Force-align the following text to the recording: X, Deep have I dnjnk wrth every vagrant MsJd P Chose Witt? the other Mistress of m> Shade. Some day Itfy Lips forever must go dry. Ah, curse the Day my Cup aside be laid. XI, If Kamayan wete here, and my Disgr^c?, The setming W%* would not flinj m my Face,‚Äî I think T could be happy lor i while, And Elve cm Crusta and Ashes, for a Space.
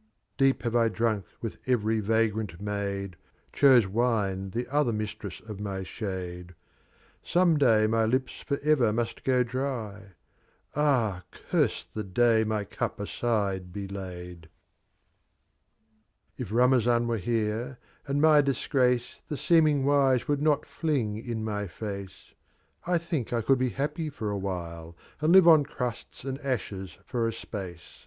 X, 0.00 0.04
Deep 0.38 0.62
have 0.62 0.76
I 0.76 0.88
dnjnk 0.88 1.24
wrth 1.42 1.58
every 1.66 1.98
vagrant 1.98 2.64
MsJd 2.64 3.14
P 3.14 3.18
Chose 3.52 3.88
Witt? 3.88 4.52
the 4.52 4.68
other 4.72 4.92
Mistress 4.92 5.40
of 5.40 5.58
m> 5.58 5.82
Shade. 5.82 6.54
Some 7.20 7.56
day 7.58 7.84
Itfy 7.84 8.08
Lips 8.08 8.40
forever 8.46 8.92
must 8.92 9.24
go 9.24 9.42
dry. 9.42 10.12
Ah, 10.76 11.24
curse 11.32 11.84
the 11.84 12.04
Day 12.04 12.44
my 12.44 12.62
Cup 12.62 13.00
aside 13.00 13.72
be 13.72 13.88
laid. 13.88 14.44
XI, 16.36 16.42
If 16.44 16.50
Kamayan 16.50 17.06
wete 17.08 17.20
here, 17.22 17.78
and 18.06 18.22
my 18.22 18.40
Disgr^c?, 18.40 19.18
The 19.26 19.34
setming 19.34 19.80
W%* 19.84 20.28
would 20.28 20.40
not 20.40 20.62
flinj 20.62 21.28
m 21.28 21.42
my 21.42 21.66
Face,‚Äî 21.66 22.92
I 22.92 22.98
think 22.98 23.30
T 23.30 23.42
could 23.42 23.58
be 23.58 23.70
happy 23.70 24.12
lor 24.20 24.30
i 24.34 24.36
while, 24.36 24.96
And 25.20 25.34
Elve 25.34 25.42
cm 25.64 25.66
Crusta 25.66 26.28
and 26.28 26.38
Ashes, 26.42 26.98
for 27.04 27.26
a 27.26 27.32
Space. 27.32 28.06